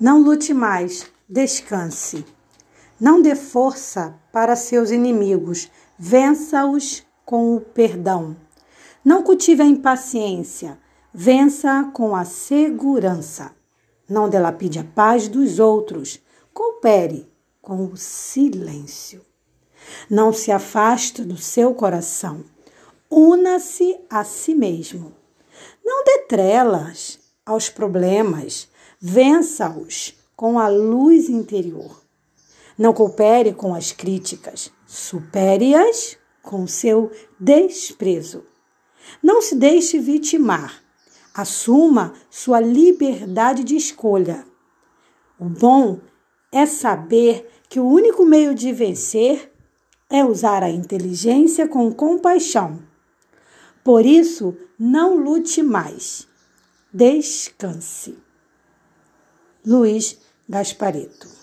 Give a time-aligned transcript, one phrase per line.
[0.00, 2.24] Não lute mais, descanse.
[3.00, 5.68] Não dê força para seus inimigos,
[5.98, 8.36] vença-os com o perdão.
[9.04, 10.78] Não cultive a impaciência,
[11.12, 13.50] vença com a segurança.
[14.08, 16.20] Não delapide a paz dos outros,
[16.54, 17.28] coopere
[17.60, 19.26] com o silêncio.
[20.08, 22.44] Não se afaste do seu coração,
[23.10, 25.12] una-se a si mesmo.
[25.84, 28.68] Não dê trelas aos problemas,
[29.00, 32.02] vença-os com a luz interior.
[32.76, 38.44] Não coopere com as críticas, supere-as com seu desprezo.
[39.22, 40.82] Não se deixe vitimar,
[41.34, 44.46] assuma sua liberdade de escolha.
[45.38, 46.00] O bom
[46.52, 49.52] é saber que o único meio de vencer
[50.10, 52.82] é usar a inteligência com compaixão.
[53.84, 56.26] Por isso, não lute mais.
[56.92, 58.27] Descanse.
[59.68, 60.16] Luiz
[60.48, 61.37] Gaspareto